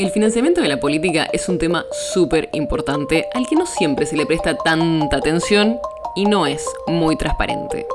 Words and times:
El 0.00 0.08
financiamiento 0.08 0.62
de 0.62 0.68
la 0.68 0.80
política 0.80 1.28
es 1.30 1.46
un 1.50 1.58
tema 1.58 1.84
súper 2.14 2.48
importante 2.54 3.28
al 3.34 3.46
que 3.46 3.54
no 3.54 3.66
siempre 3.66 4.06
se 4.06 4.16
le 4.16 4.24
presta 4.24 4.56
tanta 4.56 5.18
atención 5.18 5.78
y 6.16 6.24
no 6.24 6.46
es 6.46 6.64
muy 6.86 7.16
transparente. 7.16 7.86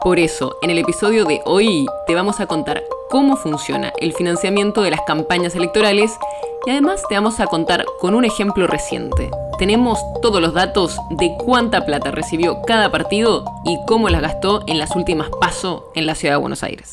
Por 0.00 0.18
eso, 0.18 0.56
en 0.62 0.70
el 0.70 0.78
episodio 0.78 1.26
de 1.26 1.42
hoy 1.44 1.84
te 2.06 2.14
vamos 2.14 2.40
a 2.40 2.46
contar 2.46 2.82
cómo 3.10 3.36
funciona 3.36 3.92
el 4.00 4.14
financiamiento 4.14 4.80
de 4.80 4.90
las 4.90 5.02
campañas 5.02 5.54
electorales 5.54 6.16
y 6.64 6.70
además 6.70 7.02
te 7.10 7.16
vamos 7.16 7.40
a 7.40 7.46
contar 7.46 7.84
con 8.00 8.14
un 8.14 8.24
ejemplo 8.24 8.66
reciente. 8.66 9.30
Tenemos 9.58 9.98
todos 10.22 10.40
los 10.40 10.54
datos 10.54 10.96
de 11.10 11.36
cuánta 11.44 11.84
plata 11.84 12.10
recibió 12.10 12.62
cada 12.62 12.90
partido 12.90 13.44
y 13.66 13.76
cómo 13.86 14.08
las 14.08 14.22
gastó 14.22 14.64
en 14.66 14.78
las 14.78 14.96
últimas 14.96 15.28
pasos 15.38 15.82
en 15.94 16.06
la 16.06 16.14
ciudad 16.14 16.36
de 16.36 16.40
Buenos 16.40 16.62
Aires. 16.62 16.88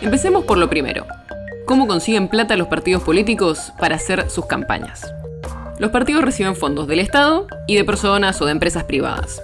Empecemos 0.00 0.44
por 0.46 0.56
lo 0.56 0.70
primero, 0.70 1.04
cómo 1.70 1.86
consiguen 1.86 2.26
plata 2.26 2.56
los 2.56 2.66
partidos 2.66 3.04
políticos 3.04 3.72
para 3.78 3.94
hacer 3.94 4.28
sus 4.28 4.46
campañas. 4.46 5.14
Los 5.78 5.92
partidos 5.92 6.24
reciben 6.24 6.56
fondos 6.56 6.88
del 6.88 6.98
Estado 6.98 7.46
y 7.68 7.76
de 7.76 7.84
personas 7.84 8.42
o 8.42 8.44
de 8.44 8.50
empresas 8.50 8.82
privadas. 8.82 9.40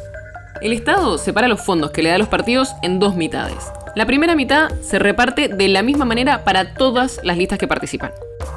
El 0.61 0.73
Estado 0.73 1.19
separa 1.19 1.47
los 1.47 1.61
fondos 1.61 1.93
que 1.93 2.03
le 2.03 2.09
da 2.09 2.17
a 2.17 2.19
los 2.19 2.27
partidos 2.27 2.75
en 2.83 2.99
dos 2.99 3.15
mitades. 3.15 3.71
La 3.95 4.07
primera 4.07 4.35
mitad 4.35 4.71
se 4.81 4.99
reparte 4.99 5.47
de 5.47 5.69
la 5.69 5.85
misma 5.85 6.05
manera 6.05 6.43
para 6.43 6.75
todas 6.75 7.21
las 7.23 7.37
listas 7.37 7.61
que 7.61 7.69
participan. 7.69 8.11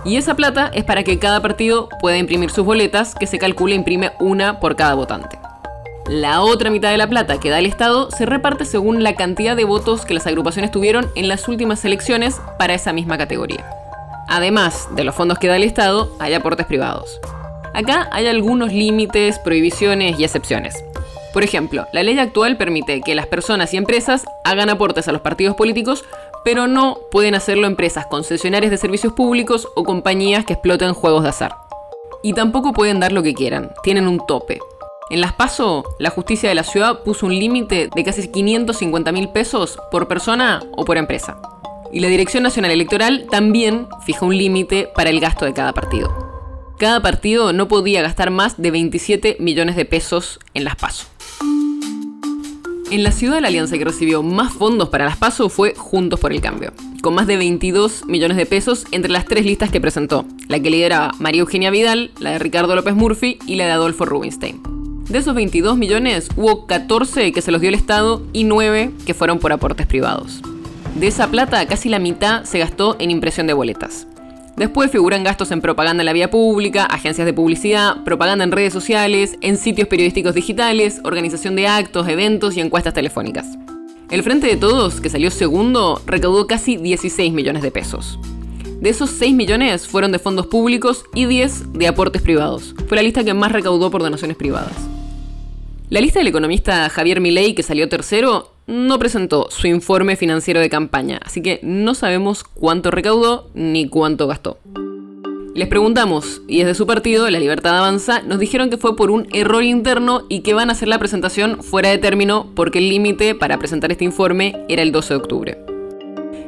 Y 0.04 0.16
esa 0.16 0.34
plata 0.34 0.72
es 0.74 0.84
para 0.84 1.04
que 1.04 1.20
cada 1.20 1.40
partido 1.40 1.90
pueda 2.02 2.18
imprimir 2.18 2.50
sus 2.50 2.66
boletas, 2.66 3.14
que 3.14 3.28
se 3.28 3.38
calcula 3.38 3.76
imprime 3.76 4.14
una 4.20 4.60
por 4.60 4.76
cada 4.76 4.96
votante. 4.96 5.39
La 6.10 6.42
otra 6.42 6.72
mitad 6.72 6.90
de 6.90 6.98
la 6.98 7.08
plata 7.08 7.40
que 7.40 7.52
da 7.52 7.60
el 7.60 7.68
Estado 7.68 8.10
se 8.10 8.26
reparte 8.26 8.66
según 8.66 9.04
la 9.04 9.16
cantidad 9.16 9.56
de 9.56 9.64
votos 9.64 10.06
que 10.06 10.16
las 10.16 10.26
agrupaciones 10.26 10.72
tuvieron 10.72 11.12
en 11.14 11.28
las 11.28 11.48
últimas 11.48 11.86
elecciones 11.86 12.42
para 12.58 12.74
esa 12.74 12.94
misma 12.94 13.20
categoría. 13.20 13.64
Además 14.28 14.88
de 14.96 15.04
los 15.04 15.14
fondos 15.14 15.38
que 15.38 15.48
da 15.48 15.56
el 15.56 15.62
Estado, 15.62 16.12
hay 16.18 16.34
aportes 16.34 16.66
privados. 16.66 17.20
Acá 17.76 18.10
hay 18.12 18.26
algunos 18.26 18.74
límites, 18.74 19.38
prohibiciones 19.38 20.20
y 20.20 20.24
excepciones. 20.24 20.84
Por 21.32 21.44
ejemplo, 21.44 21.86
la 21.94 22.02
ley 22.02 22.18
actual 22.18 22.58
permite 22.58 23.02
que 23.02 23.14
las 23.14 23.28
personas 23.28 23.72
y 23.76 23.78
empresas 23.78 24.26
hagan 24.44 24.72
aportes 24.72 25.08
a 25.08 25.12
los 25.12 25.22
partidos 25.22 25.56
políticos, 25.56 26.06
pero 26.44 26.68
no 26.68 26.98
pueden 27.12 27.36
hacerlo 27.36 27.68
empresas 27.68 28.08
concesionarias 28.08 28.72
de 28.72 28.78
servicios 28.78 29.14
públicos 29.14 29.68
o 29.76 29.84
compañías 29.84 30.44
que 30.44 30.54
exploten 30.54 30.96
juegos 30.96 31.22
de 31.22 31.30
azar. 31.30 31.56
Y 32.24 32.34
tampoco 32.34 32.74
pueden 32.74 33.00
dar 33.00 33.12
lo 33.12 33.22
que 33.22 33.36
quieran, 33.36 33.72
tienen 33.84 34.08
un 34.08 34.26
tope. 34.26 34.60
En 35.10 35.22
Las 35.22 35.34
Paso, 35.34 35.84
la 35.98 36.12
justicia 36.12 36.50
de 36.50 36.56
la 36.56 36.64
ciudad 36.64 37.02
puso 37.04 37.26
un 37.26 37.34
límite 37.34 37.90
de 37.94 38.04
casi 38.04 38.28
550 38.28 39.12
mil 39.12 39.30
pesos 39.30 39.80
por 39.90 40.08
persona 40.08 40.62
o 40.78 40.86
por 40.86 40.98
empresa. 40.98 41.42
Y 41.92 42.00
la 42.00 42.10
Dirección 42.10 42.44
Nacional 42.44 42.70
Electoral 42.70 43.26
también 43.32 43.88
fija 44.06 44.24
un 44.24 44.38
límite 44.38 44.88
para 44.94 45.10
el 45.10 45.20
gasto 45.20 45.46
de 45.46 45.54
cada 45.54 45.74
partido. 45.74 46.14
Cada 46.78 47.02
partido 47.02 47.54
no 47.54 47.68
podía 47.68 48.04
gastar 48.04 48.30
más 48.30 48.62
de 48.62 48.70
27 48.70 49.38
millones 49.40 49.76
de 49.76 49.86
pesos 49.86 50.40
en 50.54 50.64
Las 50.64 50.76
Paso. 50.76 51.08
En 52.92 53.04
la 53.04 53.12
ciudad, 53.12 53.42
la 53.42 53.48
alianza 53.48 53.78
que 53.80 53.86
recibió 53.86 54.22
más 54.22 54.54
fondos 54.54 54.90
para 54.90 55.06
las 55.06 55.18
PASO 55.18 55.50
fue 55.50 55.74
Juntos 55.76 56.20
por 56.20 56.32
el 56.32 56.42
Cambio, 56.42 56.74
con 57.02 57.16
más 57.16 57.28
de 57.28 57.38
22 57.38 58.06
millones 58.06 58.38
de 58.38 58.46
pesos 58.46 58.86
entre 58.92 59.12
las 59.12 59.26
tres 59.26 59.46
listas 59.46 59.72
que 59.72 59.82
presentó, 59.82 60.26
la 60.48 60.60
que 60.60 60.70
lideraba 60.70 61.12
María 61.20 61.42
Eugenia 61.42 61.70
Vidal, 61.70 62.12
la 62.20 62.32
de 62.32 62.40
Ricardo 62.40 62.76
López 62.76 62.96
Murphy 62.96 63.38
y 63.46 63.56
la 63.56 63.66
de 63.66 63.72
Adolfo 63.72 64.06
Rubinstein. 64.06 64.79
De 65.10 65.18
esos 65.18 65.34
22 65.34 65.76
millones, 65.76 66.30
hubo 66.36 66.68
14 66.68 67.32
que 67.32 67.42
se 67.42 67.52
los 67.52 67.60
dio 67.60 67.70
el 67.70 67.76
Estado 67.76 68.22
y 68.32 68.44
9 68.44 68.92
que 69.08 69.16
fueron 69.16 69.40
por 69.40 69.52
aportes 69.52 69.88
privados. 69.88 70.40
De 71.00 71.08
esa 71.08 71.32
plata, 71.32 71.66
casi 71.66 71.90
la 71.90 71.98
mitad 71.98 72.44
se 72.44 72.60
gastó 72.60 72.96
en 73.00 73.10
impresión 73.10 73.48
de 73.48 73.54
boletas. 73.54 74.06
Después 74.56 74.92
figuran 74.92 75.24
gastos 75.24 75.50
en 75.50 75.62
propaganda 75.62 76.04
en 76.04 76.06
la 76.06 76.14
vía 76.14 76.30
pública, 76.30 76.86
agencias 76.86 77.26
de 77.26 77.34
publicidad, 77.34 78.04
propaganda 78.04 78.44
en 78.44 78.52
redes 78.52 78.72
sociales, 78.72 79.36
en 79.42 79.58
sitios 79.58 79.88
periodísticos 79.88 80.36
digitales, 80.36 81.02
organización 81.04 81.56
de 81.56 81.66
actos, 81.66 82.08
eventos 82.08 82.56
y 82.56 82.62
encuestas 82.62 82.94
telefónicas. 82.94 83.48
El 84.12 84.22
Frente 84.22 84.46
de 84.46 84.58
Todos, 84.58 85.02
que 85.02 85.10
salió 85.10 85.32
segundo, 85.32 86.04
recaudó 86.06 86.46
casi 86.46 86.78
16 86.78 87.34
millones 87.34 87.64
de 87.64 87.72
pesos. 87.72 88.20
De 88.80 88.92
esos 88.92 89.10
6 89.10 89.34
millones 89.34 89.88
fueron 89.88 90.12
de 90.12 90.20
fondos 90.20 90.46
públicos 90.46 91.04
y 91.16 91.26
10 91.26 91.74
de 91.74 91.88
aportes 91.88 92.22
privados. 92.22 92.76
Fue 92.88 92.96
la 92.96 93.04
lista 93.04 93.24
que 93.24 93.34
más 93.34 93.52
recaudó 93.52 93.90
por 93.90 94.04
donaciones 94.04 94.38
privadas. 94.38 94.72
La 95.90 96.02
lista 96.02 96.20
del 96.20 96.28
economista 96.28 96.88
Javier 96.88 97.20
Milei, 97.20 97.56
que 97.56 97.64
salió 97.64 97.90
tercero, 97.90 98.54
no 98.68 99.00
presentó 99.00 99.48
su 99.50 99.66
informe 99.66 100.16
financiero 100.16 100.60
de 100.60 100.70
campaña, 100.70 101.20
así 101.26 101.42
que 101.42 101.60
no 101.64 101.96
sabemos 101.96 102.44
cuánto 102.44 102.92
recaudó 102.92 103.50
ni 103.56 103.88
cuánto 103.88 104.28
gastó. 104.28 104.60
Les 105.56 105.68
preguntamos, 105.68 106.44
y 106.48 106.60
desde 106.60 106.76
su 106.76 106.86
partido, 106.86 107.28
La 107.32 107.40
Libertad 107.40 107.80
Avanza, 107.80 108.22
nos 108.22 108.38
dijeron 108.38 108.70
que 108.70 108.78
fue 108.78 108.96
por 108.96 109.10
un 109.10 109.28
error 109.34 109.64
interno 109.64 110.26
y 110.30 110.42
que 110.42 110.54
van 110.54 110.70
a 110.70 110.74
hacer 110.74 110.88
la 110.88 111.00
presentación 111.00 111.64
fuera 111.64 111.90
de 111.90 111.98
término 111.98 112.52
porque 112.56 112.78
el 112.78 112.90
límite 112.90 113.34
para 113.34 113.58
presentar 113.58 113.92
este 113.92 114.06
informe 114.06 114.64
era 114.70 114.84
el 114.84 114.92
12 114.92 115.16
de 115.16 115.20
octubre. 115.20 115.58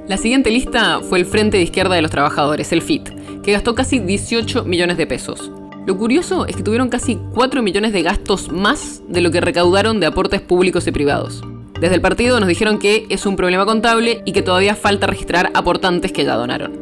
La 0.07 0.17
siguiente 0.17 0.51
lista 0.51 0.99
fue 1.01 1.17
el 1.17 1.25
Frente 1.25 1.57
de 1.57 1.63
Izquierda 1.63 1.95
de 1.95 2.03
los 2.03 2.11
Trabajadores, 2.11 2.71
el 2.73 2.83
FIT, 2.83 3.41
que 3.41 3.53
gastó 3.53 3.73
casi 3.73 3.97
18 3.97 4.65
millones 4.65 4.97
de 4.97 5.07
pesos. 5.07 5.51
Lo 5.85 5.97
curioso 5.97 6.45
es 6.45 6.55
que 6.55 6.63
tuvieron 6.63 6.89
casi 6.89 7.17
4 7.33 7.63
millones 7.63 7.91
de 7.91 8.03
gastos 8.03 8.51
más 8.51 9.01
de 9.07 9.21
lo 9.21 9.31
que 9.31 9.41
recaudaron 9.41 9.99
de 9.99 10.05
aportes 10.05 10.39
públicos 10.39 10.85
y 10.85 10.91
privados. 10.91 11.41
Desde 11.79 11.95
el 11.95 12.01
partido 12.01 12.39
nos 12.39 12.47
dijeron 12.47 12.77
que 12.77 13.07
es 13.09 13.25
un 13.25 13.35
problema 13.35 13.65
contable 13.65 14.21
y 14.23 14.31
que 14.31 14.43
todavía 14.43 14.75
falta 14.75 15.07
registrar 15.07 15.49
aportantes 15.55 16.11
que 16.11 16.23
ya 16.23 16.35
donaron. 16.35 16.73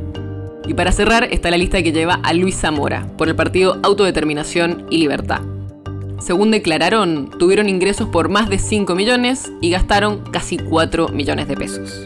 Y 0.67 0.73
para 0.73 0.91
cerrar 0.91 1.29
está 1.31 1.49
la 1.49 1.57
lista 1.57 1.81
que 1.81 1.93
lleva 1.93 2.15
a 2.15 2.33
Luis 2.33 2.59
Zamora, 2.59 3.07
por 3.17 3.29
el 3.29 3.35
partido 3.35 3.79
Autodeterminación 3.83 4.85
y 4.89 4.97
Libertad. 4.97 5.39
Según 6.19 6.51
declararon, 6.51 7.29
tuvieron 7.39 7.69
ingresos 7.69 8.09
por 8.09 8.27
más 8.27 8.49
de 8.49 8.59
5 8.59 8.93
millones 8.95 9.49
y 9.61 9.69
gastaron 9.69 10.19
casi 10.31 10.57
4 10.57 11.07
millones 11.07 11.47
de 11.47 11.55
pesos. 11.55 12.03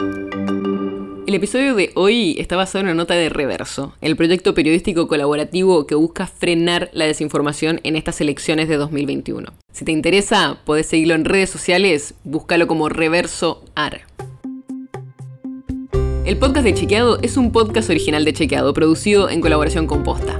El 1.34 1.38
episodio 1.38 1.74
de 1.74 1.90
hoy 1.96 2.36
está 2.38 2.56
basado 2.56 2.82
en 2.82 2.86
una 2.86 2.94
nota 2.94 3.16
de 3.16 3.28
Reverso, 3.28 3.96
el 4.02 4.16
proyecto 4.16 4.54
periodístico 4.54 5.08
colaborativo 5.08 5.88
que 5.88 5.96
busca 5.96 6.28
frenar 6.28 6.92
la 6.94 7.06
desinformación 7.06 7.82
en 7.84 7.96
estas 7.96 8.22
elecciones 8.22 8.70
de 8.70 8.78
2021. 8.78 9.52
Si 9.72 9.84
te 9.84 9.92
interesa, 9.92 10.60
podés 10.64 10.86
seguirlo 10.86 11.16
en 11.16 11.26
redes 11.26 11.50
sociales, 11.50 12.14
búscalo 12.24 12.68
como 12.68 12.88
Reverso 12.88 13.66
AR. 13.74 14.02
El 16.24 16.38
podcast 16.38 16.66
de 16.66 16.76
Chequeado 16.76 17.18
es 17.24 17.36
un 17.36 17.52
podcast 17.52 17.90
original 17.90 18.26
de 18.26 18.34
Chequeado, 18.34 18.72
producido 18.76 19.28
en 19.28 19.42
colaboración 19.42 19.88
con 19.88 20.04
Posta. 20.04 20.40